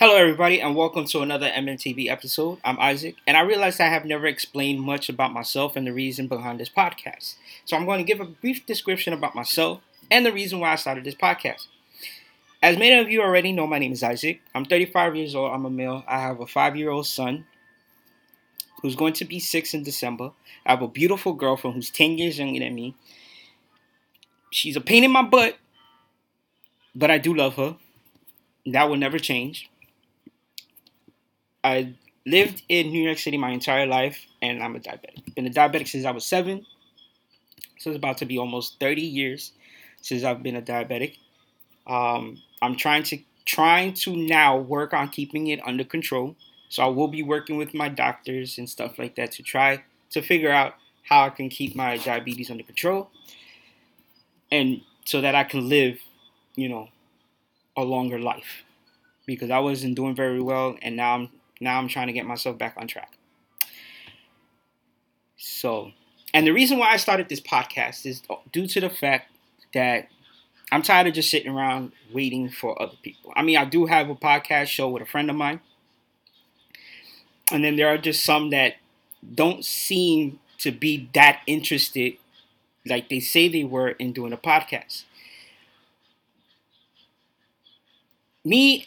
[0.00, 2.60] Hello, everybody, and welcome to another MNTV episode.
[2.62, 6.28] I'm Isaac, and I realized I have never explained much about myself and the reason
[6.28, 7.34] behind this podcast.
[7.64, 10.76] So I'm going to give a brief description about myself and the reason why I
[10.76, 11.66] started this podcast.
[12.62, 14.40] As many of you already know, my name is Isaac.
[14.54, 15.52] I'm 35 years old.
[15.52, 16.04] I'm a male.
[16.06, 17.44] I have a five year old son
[18.80, 20.30] who's going to be six in December.
[20.64, 22.94] I have a beautiful girlfriend who's 10 years younger than me.
[24.52, 25.56] She's a pain in my butt,
[26.94, 27.74] but I do love her.
[28.64, 29.68] That will never change.
[31.68, 35.34] I lived in New York City my entire life, and I'm a diabetic.
[35.34, 36.64] Been a diabetic since I was seven.
[37.78, 39.52] So it's about to be almost 30 years
[40.00, 41.16] since I've been a diabetic.
[41.86, 46.36] Um, I'm trying to trying to now work on keeping it under control.
[46.68, 50.20] So I will be working with my doctors and stuff like that to try to
[50.20, 53.10] figure out how I can keep my diabetes under control
[54.50, 55.98] and so that I can live,
[56.56, 56.88] you know,
[57.74, 58.64] a longer life
[59.24, 61.30] because I wasn't doing very well and now I'm
[61.60, 63.12] now I'm trying to get myself back on track.
[65.36, 65.92] So,
[66.34, 69.30] and the reason why I started this podcast is due to the fact
[69.74, 70.08] that
[70.70, 73.32] I'm tired of just sitting around waiting for other people.
[73.36, 75.60] I mean, I do have a podcast show with a friend of mine.
[77.50, 78.74] And then there are just some that
[79.34, 82.14] don't seem to be that interested
[82.84, 85.04] like they say they were in doing a podcast.
[88.44, 88.86] Me,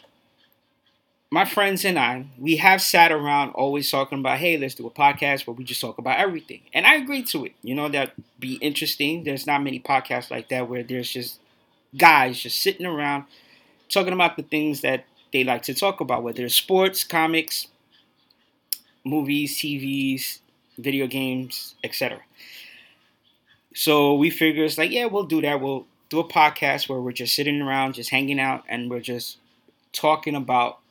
[1.32, 4.90] my friends and I, we have sat around always talking about, hey, let's do a
[4.90, 6.60] podcast where we just talk about everything.
[6.74, 7.52] And I agree to it.
[7.62, 9.24] You know, that'd be interesting.
[9.24, 11.40] There's not many podcasts like that where there's just
[11.96, 13.24] guys just sitting around
[13.88, 17.68] talking about the things that they like to talk about, whether it's sports, comics,
[19.02, 20.40] movies, TVs,
[20.76, 22.20] video games, etc.
[23.74, 25.62] So we figure it's like, yeah, we'll do that.
[25.62, 29.38] We'll do a podcast where we're just sitting around, just hanging out, and we're just
[29.94, 30.81] talking about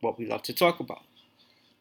[0.00, 1.02] what we love to talk about.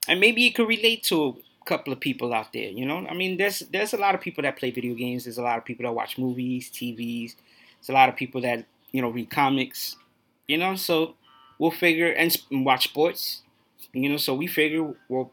[0.08, 3.06] And maybe it could relate to a couple of people out there, you know?
[3.10, 5.58] I mean, there's there's a lot of people that play video games, there's a lot
[5.58, 7.36] of people that watch movies, TVs,
[7.80, 9.98] there's a lot of people that, you know, read comics,
[10.48, 10.76] you know?
[10.76, 11.16] So
[11.60, 13.42] we'll figure and watch sports,
[13.94, 15.32] you know, so we figure we'll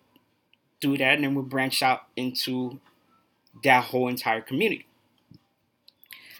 [0.81, 2.81] do that and then we'll branch out into
[3.62, 4.87] that whole entire community.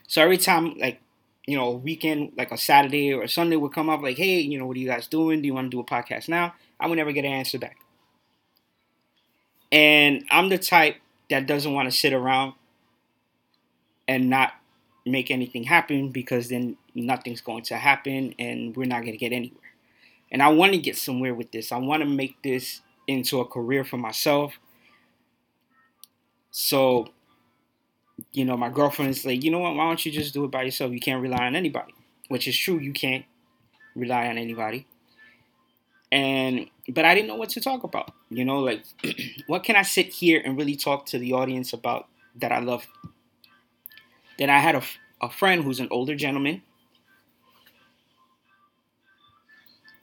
[0.07, 1.01] So every time like
[1.47, 4.59] you know, weekend, like a Saturday or a Sunday would come up, like, hey, you
[4.59, 5.43] know, what are you guys doing?
[5.43, 6.55] Do you want to do a podcast now?
[6.81, 7.77] I would never get an answer back.
[9.71, 10.97] And I'm the type
[11.31, 12.55] that doesn't want to sit around
[14.07, 14.53] and not
[15.07, 19.33] make anything happen because then nothing's going to happen and we're not going to get
[19.33, 19.61] anywhere.
[20.31, 21.73] And I want to get somewhere with this.
[21.73, 24.59] I want to make this into a career for myself.
[26.51, 27.09] So
[28.33, 30.51] you know, my girlfriend is like, you know what, why don't you just do it
[30.51, 30.93] by yourself?
[30.93, 31.95] You can't rely on anybody.
[32.29, 33.25] Which is true, you can't
[33.95, 34.87] rely on anybody.
[36.11, 38.13] And but I didn't know what to talk about.
[38.31, 38.85] You know, like
[39.47, 42.87] what can I sit here and really talk to the audience about that I love?
[44.39, 44.83] Then I had a,
[45.21, 46.63] a friend who's an older gentleman.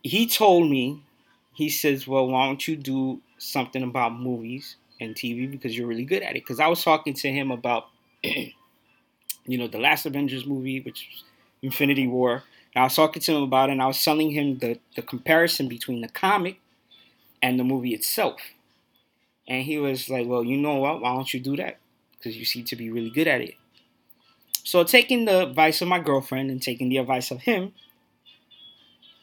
[0.04, 1.04] He told me,
[1.54, 6.06] he says, Well, why don't you do something about movies and TV because you're really
[6.06, 6.44] good at it?
[6.44, 7.86] Because I was talking to him about
[9.46, 11.24] you know, the last Avengers movie, which was
[11.62, 12.44] Infinity War.
[12.74, 15.02] And I was talking to him about it, and I was telling him the, the
[15.02, 16.60] comparison between the comic
[17.42, 18.40] and the movie itself.
[19.48, 21.02] And he was like, Well, you know what?
[21.02, 21.78] Why don't you do that?
[22.18, 23.56] Because you seem to be really good at it.
[24.64, 27.74] So, taking the advice of my girlfriend and taking the advice of him,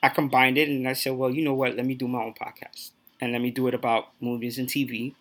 [0.02, 1.76] I combined it and I said, Well, you know what?
[1.76, 2.90] Let me do my own podcast.
[3.20, 5.14] And let me do it about movies and TV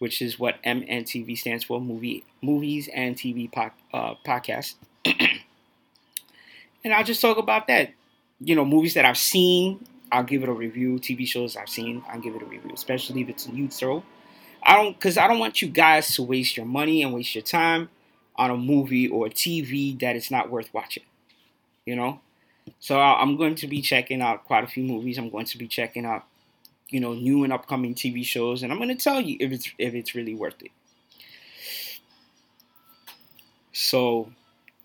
[0.00, 4.74] which is what MNTV stands for, movie movies and TV po- uh, podcast.
[5.04, 7.90] and I'll just talk about that.
[8.40, 10.98] You know, movies that I've seen, I'll give it a review.
[10.98, 14.02] TV shows I've seen, I'll give it a review, especially if it's a neutral.
[14.62, 17.44] I don't, because I don't want you guys to waste your money and waste your
[17.44, 17.90] time
[18.36, 21.04] on a movie or a TV that is not worth watching.
[21.84, 22.20] You know,
[22.78, 25.18] so I'm going to be checking out quite a few movies.
[25.18, 26.24] I'm going to be checking out
[26.90, 29.94] you know new and upcoming TV shows, and I'm to tell you if it's if
[29.94, 30.70] it's really worth it.
[33.72, 34.30] So,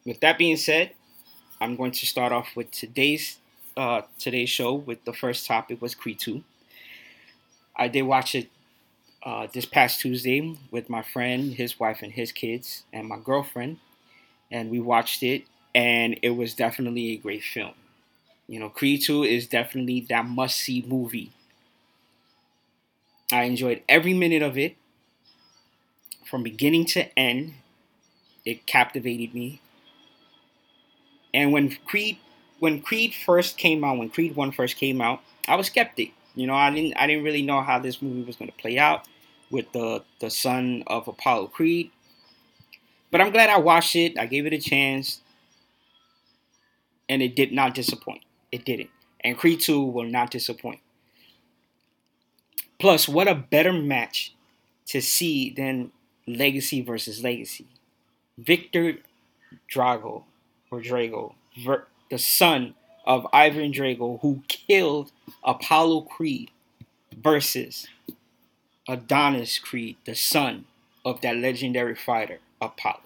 [0.05, 0.91] with that being said,
[1.59, 3.37] I'm going to start off with today's
[3.75, 4.73] uh, today's show.
[4.73, 6.43] With the first topic was Creed 2.
[7.75, 8.49] I did watch it
[9.23, 13.79] uh, this past Tuesday with my friend, his wife, and his kids, and my girlfriend,
[14.51, 15.43] and we watched it,
[15.73, 17.73] and it was definitely a great film.
[18.47, 21.31] You know, Creed 2 is definitely that must see movie
[23.31, 24.77] I enjoyed every minute of it
[26.25, 27.55] from beginning to end.
[28.45, 29.61] It captivated me.
[31.33, 32.17] And when Creed
[32.59, 36.13] when Creed first came out, when Creed One first came out, I was skeptic.
[36.35, 38.77] You know, I didn't I didn't really know how this movie was going to play
[38.77, 39.07] out
[39.49, 41.91] with the the son of Apollo Creed.
[43.11, 44.17] But I'm glad I watched it.
[44.19, 45.21] I gave it a chance,
[47.07, 48.21] and it did not disappoint.
[48.51, 48.89] It didn't.
[49.21, 50.79] And Creed 2 will not disappoint.
[52.79, 54.33] Plus, what a better match
[54.87, 55.91] to see than
[56.27, 57.67] Legacy versus Legacy.
[58.37, 58.97] Viktor
[59.71, 60.23] Drago,
[60.69, 61.33] or Drago,
[62.09, 62.75] the son
[63.05, 65.11] of Ivan Drago, who killed
[65.43, 66.51] Apollo Creed,
[67.15, 67.87] versus
[68.87, 70.65] Adonis Creed, the son
[71.05, 72.99] of that legendary fighter, Apollo.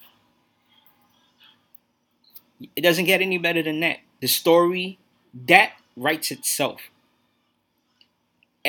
[2.76, 4.00] It doesn't get any better than that.
[4.20, 4.98] The story,
[5.34, 6.82] that writes itself.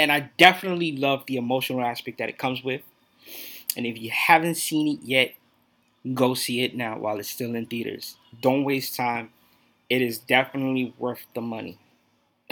[0.00, 2.80] And I definitely love the emotional aspect that it comes with.
[3.76, 5.34] And if you haven't seen it yet,
[6.14, 8.16] go see it now while it's still in theaters.
[8.40, 9.30] Don't waste time.
[9.90, 11.78] It is definitely worth the money.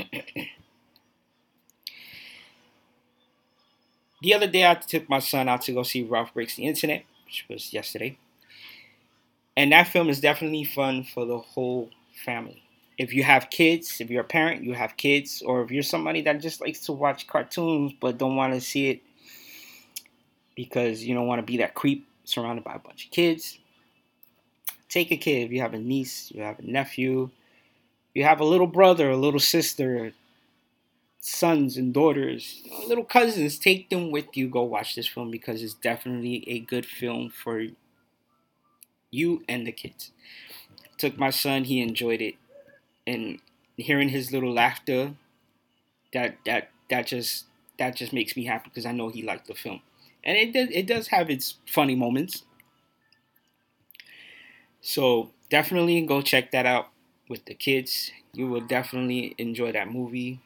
[4.22, 7.04] the other day, I took my son out to go see Ralph Breaks the Internet,
[7.24, 8.18] which was yesterday.
[9.56, 11.90] And that film is definitely fun for the whole
[12.24, 12.62] family.
[12.98, 16.20] If you have kids, if you're a parent, you have kids, or if you're somebody
[16.22, 19.02] that just likes to watch cartoons but don't want to see it
[20.56, 23.58] because you don't want to be that creep surrounded by a bunch of kids,
[24.88, 25.46] take a kid.
[25.46, 27.30] If you have a niece, you have a nephew,
[28.14, 30.12] you have a little brother, a little sister,
[31.20, 34.48] sons and daughters, little cousins, take them with you.
[34.48, 37.66] Go watch this film because it's definitely a good film for
[39.10, 40.10] you and the kids.
[40.96, 42.34] Took my son, he enjoyed it,
[43.08, 43.40] and
[43.76, 45.14] hearing his little laughter,
[46.12, 47.46] that that that just
[47.78, 49.80] that just makes me happy because I know he liked the film,
[50.22, 52.44] and it does it does have its funny moments.
[54.80, 56.88] So definitely go check that out
[57.28, 58.12] with the kids.
[58.32, 60.40] You will definitely enjoy that movie.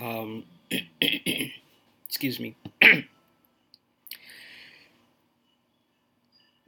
[0.00, 0.44] Um,
[2.06, 2.56] excuse me.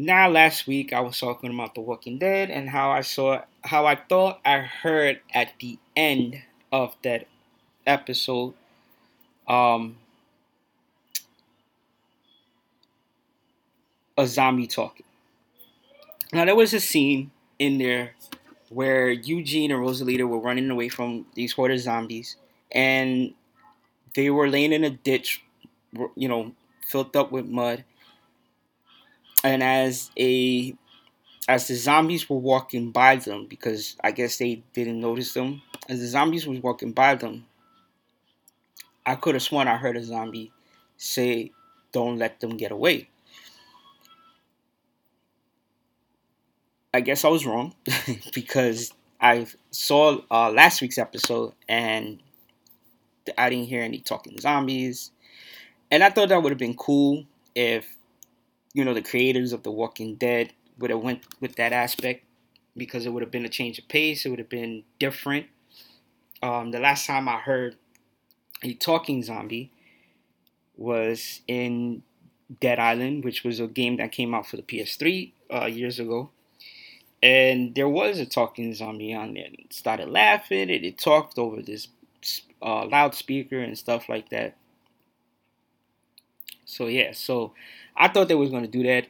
[0.01, 3.85] now, last week I was talking about The Walking Dead and how I saw, how
[3.85, 6.41] I thought I heard at the end
[6.73, 7.27] of that
[7.87, 8.55] episode,
[9.47, 9.99] um,
[14.17, 15.05] a zombie talking.
[16.33, 18.15] Now there was a scene in there
[18.71, 22.37] where Eugene and Rosalita were running away from these horde of zombies,
[22.73, 23.35] and
[24.15, 25.43] they were laying in a ditch,
[26.15, 26.53] you know,
[26.89, 27.85] filled up with mud.
[29.43, 30.75] And as a
[31.49, 36.01] as the zombies were walking by them, because I guess they didn't notice them, as
[36.01, 37.47] the zombies was walking by them,
[39.05, 40.53] I could have sworn I heard a zombie
[40.97, 41.51] say,
[41.93, 43.09] "Don't let them get away."
[46.93, 47.75] I guess I was wrong
[48.35, 52.21] because I saw uh, last week's episode and
[53.39, 55.13] I didn't hear any talking zombies.
[55.91, 57.97] And I thought that would have been cool if,
[58.73, 62.25] you know, the creators of The Walking Dead would have went with that aspect
[62.77, 64.25] because it would have been a change of pace.
[64.25, 65.47] It would have been different.
[66.43, 67.77] Um, the last time I heard
[68.63, 69.73] a talking zombie
[70.77, 72.03] was in
[72.61, 76.31] Dead Island, which was a game that came out for the PS3 uh, years ago
[77.23, 79.49] and there was a talking zombie on there.
[79.53, 81.89] It started laughing, and it talked over this
[82.63, 84.57] uh, loudspeaker and stuff like that.
[86.65, 87.53] So yeah, so
[87.97, 89.07] I thought they was gonna do that,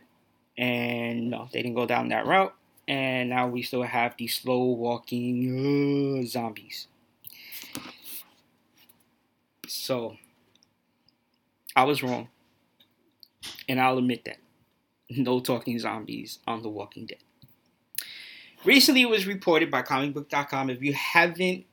[0.57, 2.55] and no, they didn't go down that route.
[2.89, 6.89] And now we still have these slow walking uh, zombies.
[9.69, 10.17] So
[11.77, 12.29] I was wrong,
[13.69, 14.39] and I'll admit that.
[15.17, 17.19] No talking zombies on The Walking Dead.
[18.65, 20.71] Recently, it was reported by comicbook.com.
[20.71, 21.65] If you haven't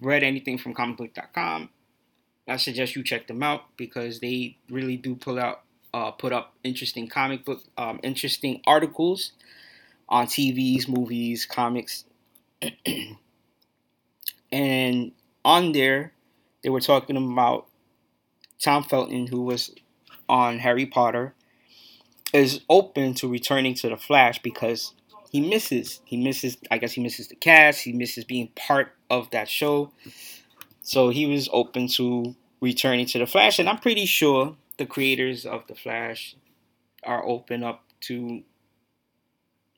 [0.00, 1.68] read anything from comicbook.com,
[2.48, 5.63] I suggest you check them out because they really do pull out,
[5.94, 9.30] uh, put up interesting comic book, um, interesting articles
[10.08, 12.04] on TVs, movies, comics,
[14.52, 15.12] and
[15.44, 16.12] on there
[16.64, 17.68] they were talking about
[18.58, 19.72] Tom Felton, who was
[20.28, 21.32] on Harry Potter,
[22.32, 24.94] is open to returning to the Flash because
[25.30, 26.00] he misses.
[26.04, 26.56] He misses.
[26.72, 27.82] I guess he misses the cast.
[27.82, 29.92] He misses being part of that show.
[30.82, 35.46] So he was open to returning to the Flash, and I'm pretty sure the creators
[35.46, 36.36] of the Flash
[37.04, 38.42] are open up to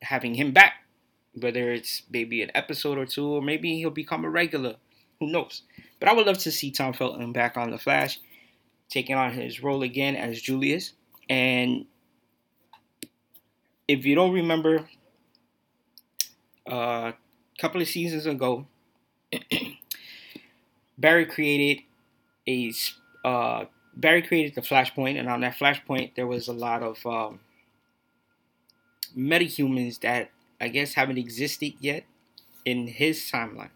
[0.03, 0.75] having him back.
[1.35, 4.77] Whether it's maybe an episode or two, or maybe he'll become a regular.
[5.21, 5.63] Who knows?
[6.01, 8.21] But I would love to see Tom Felton back on the Flash,
[8.89, 10.93] taking on his role again as Julius.
[11.29, 11.85] And
[13.87, 14.89] if you don't remember
[16.67, 17.15] a
[17.59, 18.67] couple of seasons ago,
[20.99, 21.83] Barry created
[22.49, 22.73] a
[23.25, 23.65] uh,
[23.97, 27.41] Barry created the Flashpoint, and on that Flashpoint, there was a lot of um,
[29.17, 32.05] metahumans that I guess haven't existed yet
[32.65, 33.71] in his timeline.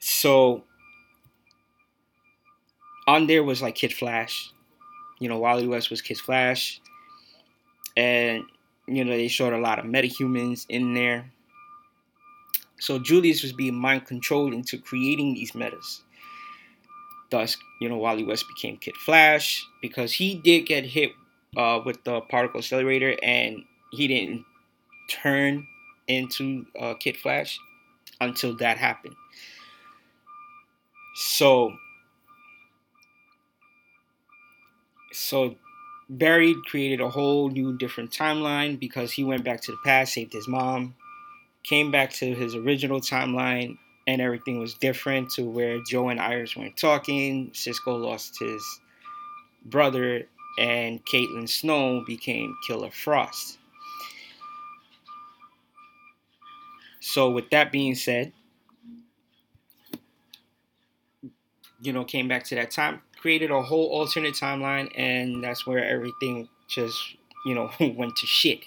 [0.00, 0.64] So
[3.08, 4.52] on there was like Kid Flash,
[5.18, 6.80] you know, Wally West was Kid Flash,
[7.96, 8.44] and
[8.86, 11.32] you know they showed a lot of metahumans in there.
[12.78, 16.02] So Julius was being mind controlled into creating these metas.
[17.30, 21.12] Thus, you know, Wally West became Kid Flash because he did get hit
[21.56, 24.44] uh, with the particle accelerator and he didn't
[25.10, 25.66] turn
[26.06, 27.58] into uh, Kid Flash
[28.20, 29.14] until that happened.
[31.14, 31.74] So,
[35.12, 35.56] so
[36.08, 40.32] Barry created a whole new different timeline because he went back to the past, saved
[40.32, 40.94] his mom,
[41.64, 43.76] came back to his original timeline,
[44.08, 47.50] and everything was different to where Joe and Iris weren't talking.
[47.52, 48.64] Cisco lost his
[49.66, 50.22] brother,
[50.58, 53.58] and Caitlin Snow became Killer Frost.
[57.00, 58.32] So, with that being said,
[61.82, 65.84] you know, came back to that time, created a whole alternate timeline, and that's where
[65.84, 66.98] everything just,
[67.44, 68.60] you know, went to shit.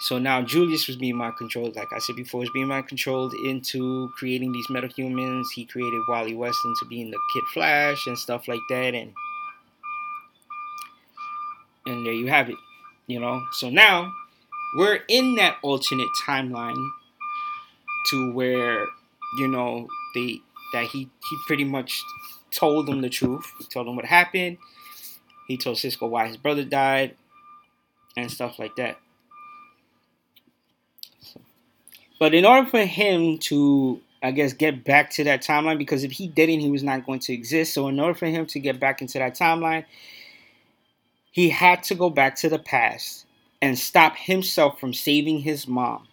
[0.00, 3.34] So now Julius was being mind controlled, like I said before, was being mind controlled
[3.34, 5.44] into creating these metahumans.
[5.54, 9.12] He created Wally West into being the Kid Flash and stuff like that, and
[11.84, 12.56] and there you have it,
[13.06, 13.42] you know.
[13.52, 14.10] So now
[14.74, 16.90] we're in that alternate timeline
[18.10, 18.86] to where
[19.36, 20.40] you know they
[20.72, 22.02] that he he pretty much
[22.50, 23.52] told them the truth.
[23.58, 24.56] He told them what happened.
[25.46, 27.16] He told Cisco why his brother died
[28.16, 28.96] and stuff like that.
[32.20, 36.12] But in order for him to, I guess, get back to that timeline, because if
[36.12, 37.72] he didn't, he was not going to exist.
[37.72, 39.86] So in order for him to get back into that timeline,
[41.30, 43.24] he had to go back to the past
[43.62, 46.08] and stop himself from saving his mom.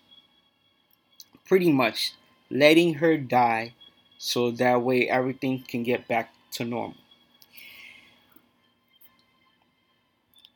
[1.45, 2.13] Pretty much
[2.49, 3.73] letting her die
[4.17, 6.95] so that way everything can get back to normal.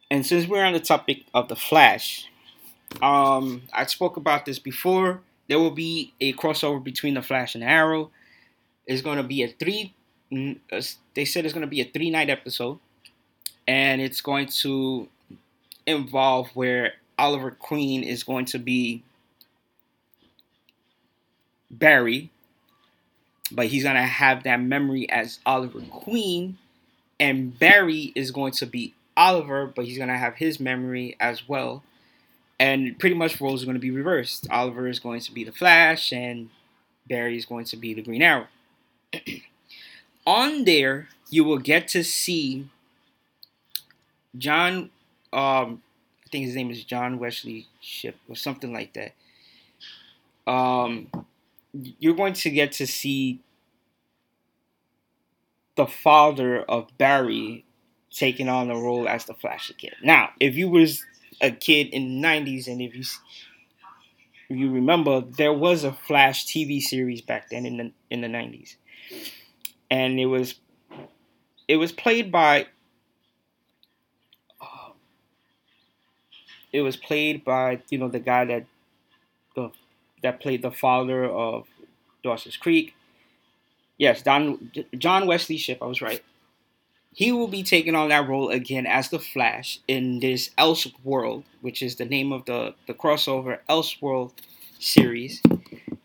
[0.09, 2.29] And since we're on the topic of the Flash,
[3.01, 7.63] um, I spoke about this before there will be a crossover between the Flash and
[7.63, 8.11] Arrow.
[8.85, 9.93] It's going to be a three.
[10.33, 10.81] Uh,
[11.13, 12.79] they said it's to be a three night episode,
[13.67, 15.07] and it's going to
[15.85, 19.03] involve where Oliver Queen is going to be
[21.69, 22.29] Barry,
[23.51, 26.57] but he's going to have that memory as Oliver Queen,
[27.19, 31.47] and Barry is going to be Oliver, but he's going to have his memory as
[31.47, 31.83] well
[32.61, 34.45] and pretty much roles are going to be reversed.
[34.51, 36.51] Oliver is going to be the Flash, and
[37.09, 38.45] Barry is going to be the Green Arrow.
[40.27, 42.69] On there, you will get to see
[44.37, 44.91] John.
[45.33, 45.81] Um,
[46.23, 49.13] I think his name is John Wesley Shipp or something like that.
[50.45, 51.07] Um,
[51.73, 53.39] you're going to get to see
[55.75, 57.65] the father of Barry
[58.11, 59.95] taking on the role as the Flash again.
[60.03, 61.03] Now, if you was
[61.41, 63.03] a kid in the 90s and if you
[64.49, 68.27] if you remember there was a flash tv series back then in the in the
[68.27, 68.75] 90s
[69.89, 70.55] and it was
[71.67, 72.67] it was played by
[74.61, 74.91] uh,
[76.71, 78.65] it was played by you know the guy that
[79.55, 79.71] the
[80.21, 81.67] that played the father of
[82.23, 82.93] Dawson's Creek.
[83.97, 85.81] Yes, Don John Wesley Shipp.
[85.81, 86.23] I was right
[87.13, 91.81] he will be taking on that role again as the Flash in this Elseworld, which
[91.81, 94.31] is the name of the, the crossover Elseworld
[94.79, 95.41] series.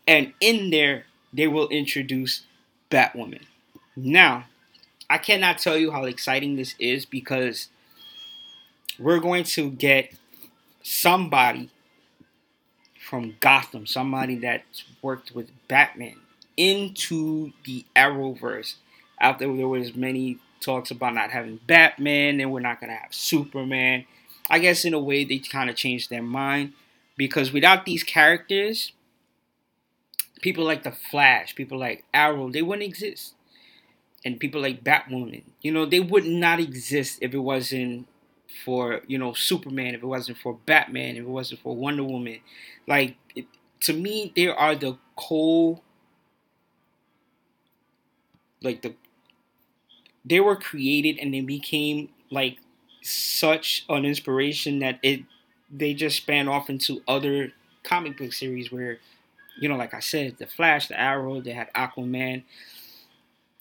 [0.05, 2.43] And in there, they will introduce
[2.91, 3.43] Batwoman.
[3.95, 4.45] Now,
[5.09, 7.69] I cannot tell you how exciting this is because
[8.99, 10.13] we're going to get
[10.83, 11.69] somebody
[12.99, 16.17] from Gotham, somebody that's worked with Batman,
[16.57, 18.75] into the Arrowverse
[19.19, 23.13] after there was many talks about not having Batman and we're not going to have
[23.13, 24.05] Superman.
[24.49, 26.73] I guess in a way they kind of changed their mind
[27.17, 28.93] because without these characters,
[30.41, 33.33] people like the Flash, people like Arrow, they wouldn't exist.
[34.25, 38.07] And people like Batwoman, you know, they would not exist if it wasn't
[38.65, 42.39] for, you know, Superman, if it wasn't for Batman, if it wasn't for Wonder Woman.
[42.87, 43.45] Like, it,
[43.81, 45.81] to me, they are the co
[48.61, 48.93] like the
[50.27, 52.57] they were created and they became like
[53.01, 55.21] such an inspiration that it
[55.71, 57.51] they just span off into other
[57.83, 58.99] comic book series where,
[59.59, 62.43] you know, like I said, the Flash, the Arrow, they had Aquaman,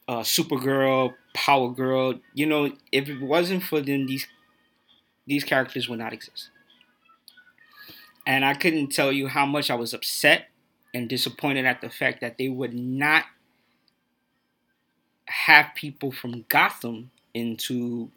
[0.09, 2.15] uh, Supergirl, Power Girl.
[2.35, 4.27] You know, if it wasn't for them, these
[5.27, 6.51] these characters would not exist.
[8.27, 10.49] And I couldn't tell you how much I was upset
[10.95, 13.25] and disappointed at the fact that they would not
[15.45, 18.11] have people from Gotham into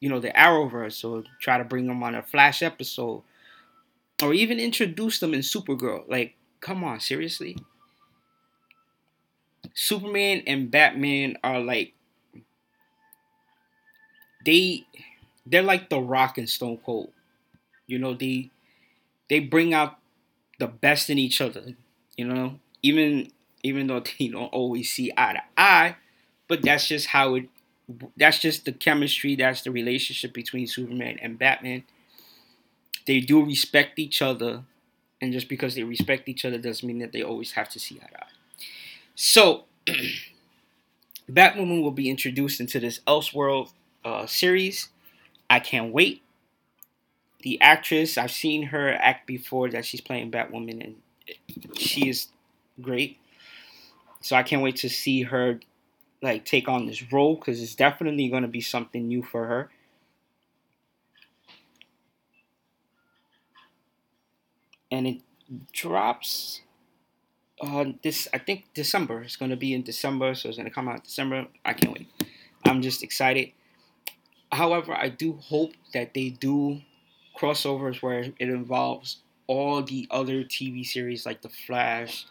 [0.00, 3.22] you know the Arrowverse or try to bring them on a Flash episode
[4.22, 6.04] or even introduce them in Supergirl.
[6.08, 7.56] Like, come on, seriously?
[9.74, 11.94] Superman and Batman are like
[14.44, 14.84] they
[15.46, 17.10] they're like the Rock and Stone Cold.
[17.86, 18.50] You know, they
[19.28, 19.98] they bring out
[20.58, 21.74] the best in each other.
[22.16, 25.96] You know, even even though they don't always see eye to eye,
[26.52, 27.48] but that's just how it.
[28.14, 29.36] That's just the chemistry.
[29.36, 31.84] That's the relationship between Superman and Batman.
[33.06, 34.62] They do respect each other,
[35.18, 37.98] and just because they respect each other doesn't mean that they always have to see
[38.02, 38.28] eye to eye.
[39.14, 39.64] So,
[41.30, 43.72] Batwoman will be introduced into this Elseworld
[44.04, 44.90] uh, series.
[45.48, 46.20] I can't wait.
[47.40, 52.28] The actress, I've seen her act before that she's playing Batwoman, and she is
[52.78, 53.16] great.
[54.20, 55.58] So I can't wait to see her
[56.22, 59.70] like take on this role because it's definitely going to be something new for her.
[64.90, 65.20] And it
[65.72, 66.60] drops
[67.62, 69.22] uh, this I think December.
[69.22, 71.46] It's gonna be in December, so it's gonna come out December.
[71.64, 72.08] I can't wait.
[72.66, 73.52] I'm just excited.
[74.50, 76.82] However, I do hope that they do
[77.38, 82.26] crossovers where it involves all the other TV series like The Flash,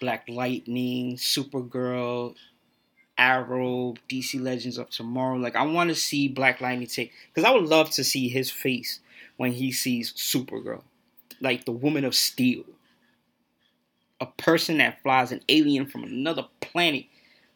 [0.00, 2.34] Black Lightning, Supergirl,
[3.16, 5.36] Arrow, DC Legends of Tomorrow.
[5.36, 8.50] Like I want to see Black Lightning take because I would love to see his
[8.50, 9.00] face
[9.36, 10.82] when he sees Supergirl,
[11.40, 12.64] like the Woman of Steel
[14.20, 17.04] a person that flies an alien from another planet,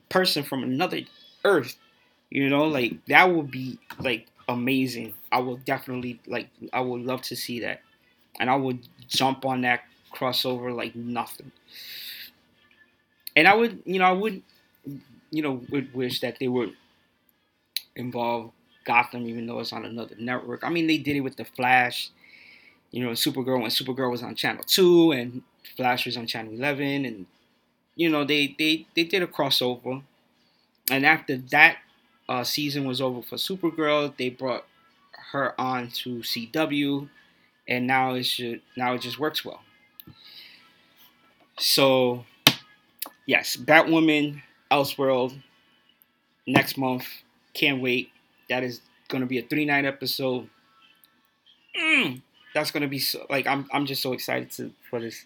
[0.08, 1.00] person from another
[1.44, 1.76] Earth.
[2.30, 5.14] You know, like that would be like amazing.
[5.32, 6.48] I would definitely like.
[6.72, 7.80] I would love to see that,
[8.38, 9.80] and I would jump on that
[10.14, 11.52] crossover like nothing.
[13.34, 14.42] And I would, you know, I would,
[15.30, 16.74] you know, would wish that they would
[17.96, 18.52] involve
[18.84, 20.64] Gotham, even though it's on another network.
[20.64, 22.10] I mean, they did it with the Flash,
[22.90, 25.42] you know, Supergirl when Supergirl was on Channel Two, and
[25.76, 27.26] Flash was on Channel 11, and
[27.96, 30.02] you know they they they did a crossover.
[30.90, 31.78] And after that
[32.28, 34.66] uh, season was over for Supergirl, they brought
[35.32, 37.08] her on to CW,
[37.68, 39.62] and now it should now it just works well.
[41.58, 42.24] So,
[43.26, 45.40] yes, Batwoman, Elseworld,
[46.46, 47.06] next month.
[47.54, 48.10] Can't wait.
[48.48, 50.48] That is going to be a three night episode.
[51.78, 52.22] Mm,
[52.54, 55.24] that's going to be so like I'm I'm just so excited to for this.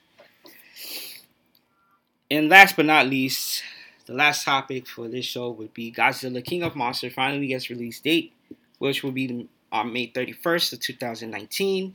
[2.31, 3.63] And last but not least,
[4.07, 8.01] the last topic for this show would be Godzilla King of Monsters finally gets release
[8.01, 8.33] date,
[8.79, 11.95] which will be on May 31st of 2019.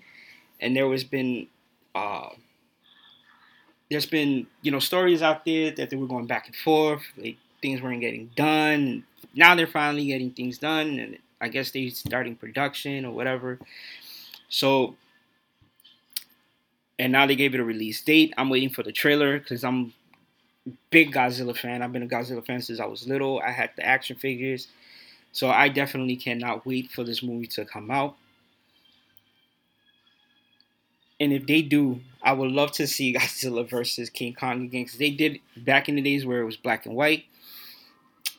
[0.60, 1.48] And there has been
[1.96, 2.30] uh,
[3.90, 7.38] there's been you know stories out there that they were going back and forth, like
[7.62, 9.04] things weren't getting done.
[9.36, 13.60] Now they're finally getting things done, and I guess they're starting production or whatever.
[14.50, 14.96] So
[17.00, 18.34] and now they gave it a release date.
[18.38, 19.94] I'm waiting for the trailer because I'm
[20.90, 21.82] big Godzilla fan.
[21.82, 23.40] I've been a Godzilla fan since I was little.
[23.40, 24.68] I had the action figures.
[25.32, 28.16] So I definitely cannot wait for this movie to come out.
[31.20, 35.00] And if they do, I would love to see Godzilla versus King Kong again because
[35.00, 37.26] they did back in the days where it was black and white,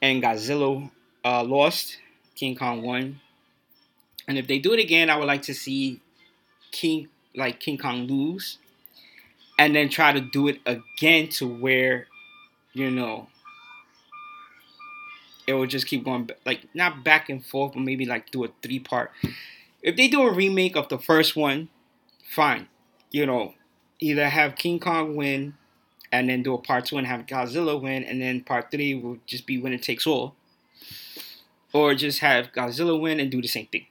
[0.00, 0.90] and Godzilla
[1.24, 1.98] uh, lost,
[2.34, 3.20] King Kong won.
[4.26, 6.00] And if they do it again, I would like to see
[6.70, 8.58] King like King Kong lose,
[9.58, 12.06] and then try to do it again to where,
[12.72, 13.28] you know,
[15.46, 18.48] it will just keep going like not back and forth, but maybe like do a
[18.62, 19.10] three part.
[19.82, 21.70] If they do a remake of the first one,
[22.28, 22.68] fine.
[23.10, 23.54] You know,
[23.98, 25.54] either have King Kong win
[26.12, 29.18] and then do a part two and have Godzilla win, and then part three will
[29.26, 30.34] just be when it takes all.
[31.72, 33.86] Or just have Godzilla win and do the same thing.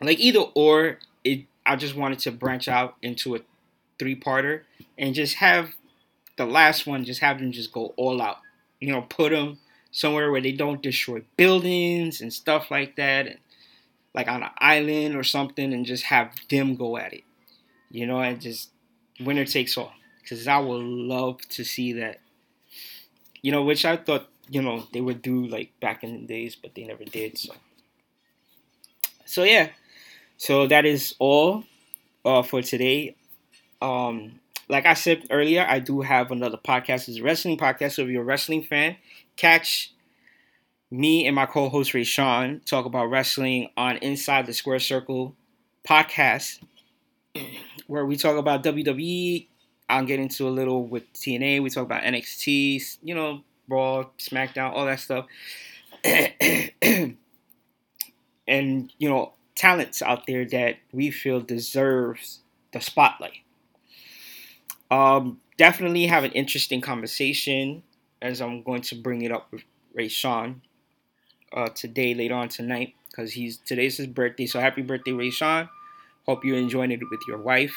[0.00, 3.40] Like either or, it I just wanted to branch out into a
[3.98, 4.62] three parter
[4.96, 5.74] and just have
[6.36, 8.38] the last one, just have them just go all out.
[8.80, 9.58] You know, put them
[9.90, 13.38] somewhere where they don't destroy buildings and stuff like that, and
[14.14, 17.24] like on an island or something, and just have them go at it.
[17.90, 18.70] You know, and just
[19.20, 19.92] winner takes all.
[20.22, 22.20] Because I would love to see that.
[23.42, 26.56] You know, which I thought you know they would do like back in the days,
[26.56, 27.38] but they never did.
[27.38, 27.54] So,
[29.24, 29.68] so yeah,
[30.36, 31.64] so that is all
[32.24, 33.16] uh, for today.
[33.80, 37.08] Um, like I said earlier, I do have another podcast.
[37.08, 37.92] It's a wrestling podcast.
[37.92, 38.96] So if you're a wrestling fan,
[39.36, 39.92] catch
[40.90, 45.34] me and my co-host Ray Sean talk about wrestling on Inside the Square Circle
[45.86, 46.60] podcast,
[47.86, 49.46] where we talk about WWE.
[49.88, 51.62] I'll get into a little with TNA.
[51.62, 55.26] We talk about NXT, you know, Raw, SmackDown, all that stuff.
[58.46, 62.40] and you know, talents out there that we feel deserves
[62.72, 63.40] the spotlight.
[64.90, 67.82] Um, definitely have an interesting conversation
[68.22, 69.62] as I'm going to bring it up with
[69.94, 70.62] Ray Sean
[71.52, 74.46] uh, today, later on tonight, because he's today's his birthday.
[74.46, 75.68] So happy birthday, Ray Sean.
[76.28, 77.74] Hope you're enjoying it with your wife.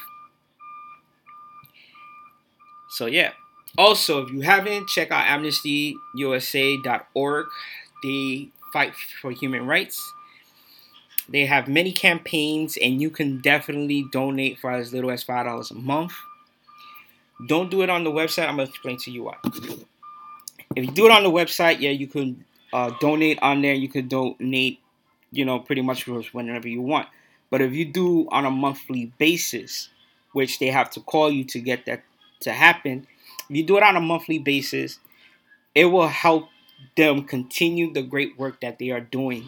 [2.89, 3.31] So yeah.
[3.77, 7.45] Also, if you haven't, check out AmnestyUSA.org.
[8.03, 10.11] They fight for human rights.
[11.29, 15.71] They have many campaigns, and you can definitely donate for as little as five dollars
[15.71, 16.11] a month.
[17.47, 18.49] Don't do it on the website.
[18.49, 19.37] I'm gonna explain to you why.
[20.75, 23.73] If you do it on the website, yeah, you can uh, donate on there.
[23.73, 24.81] You can donate,
[25.31, 27.07] you know, pretty much whenever you want.
[27.51, 29.89] But if you do on a monthly basis,
[30.31, 32.03] which they have to call you to get that
[32.39, 33.05] to happen,
[33.49, 34.97] if you do it on a monthly basis,
[35.75, 36.49] it will help
[36.97, 39.45] them continue the great work that they are doing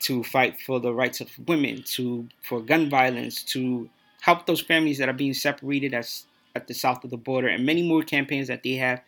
[0.00, 3.88] to fight for the rights of women, to for gun violence, to
[4.20, 7.64] help those families that are being separated as at the south of the border, and
[7.64, 9.00] many more campaigns that they have.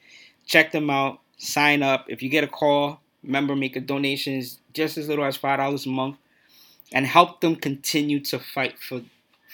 [0.47, 1.21] Check them out.
[1.39, 2.07] Sign up.
[2.09, 5.87] If you get a call, remember make a donation just as little as five dollars
[5.87, 6.17] a month,
[6.93, 9.03] and help them continue to fight for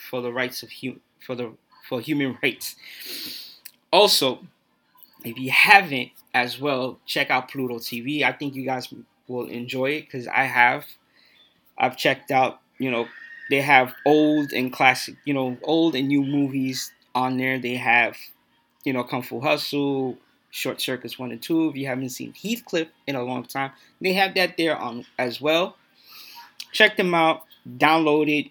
[0.09, 1.53] for the rights of human for the
[1.89, 2.77] for human rights.
[3.93, 4.47] Also,
[5.25, 8.23] if you haven't as well, check out Pluto TV.
[8.23, 8.93] I think you guys
[9.29, 10.85] will enjoy it because I have.
[11.79, 13.07] I've checked out, you know,
[13.51, 17.59] they have old and classic, you know, old and new movies on there.
[17.59, 18.17] They have,
[18.85, 20.19] you know, Kung Fu Hustle,
[20.51, 21.71] Short Circuits 1 and 2.
[21.71, 25.41] If you haven't seen Heathcliff in a long time, they have that there on as
[25.41, 25.77] well.
[26.77, 28.51] Check them out, download it.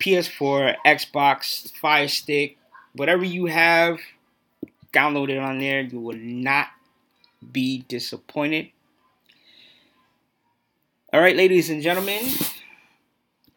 [0.00, 2.58] PS4, Xbox, Fire Stick,
[2.92, 4.00] whatever you have,
[4.92, 5.82] download it on there.
[5.82, 6.70] You will not
[7.52, 8.70] be disappointed.
[11.12, 12.24] All right, ladies and gentlemen,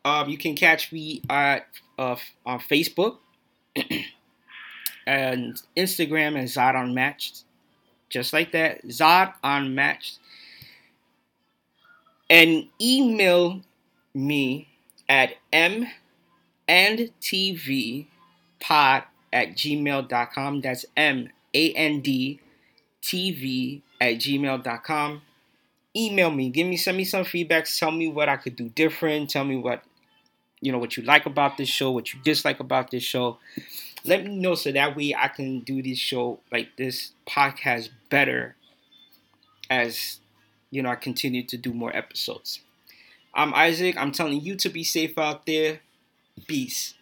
[0.04, 1.66] um, you can catch me at
[1.98, 2.16] uh,
[2.46, 3.18] on Facebook
[5.08, 7.44] and Instagram as Zod Unmatched,
[8.12, 10.20] just like that, Zod Unmatched,
[12.30, 13.64] and email
[14.16, 14.68] me
[15.08, 15.86] at m
[16.68, 18.08] and tv
[18.60, 19.04] pod
[19.36, 20.62] at gmail.com.
[20.62, 22.40] That's M A N D
[23.02, 25.22] T V at gmail.com.
[25.96, 29.30] Email me, give me, send me some feedback, tell me what I could do different,
[29.30, 29.82] tell me what,
[30.60, 33.38] you know, what you like about this show, what you dislike about this show.
[34.04, 38.56] Let me know so that way I can do this show, like this podcast better
[39.70, 40.20] as,
[40.70, 42.60] you know, I continue to do more episodes.
[43.36, 43.98] I'm Isaac.
[43.98, 45.82] I'm telling you to be safe out there.
[46.48, 46.96] Peace.